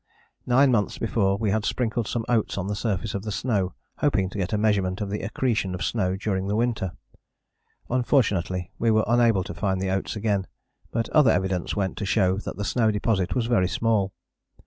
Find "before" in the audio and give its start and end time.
0.97-1.37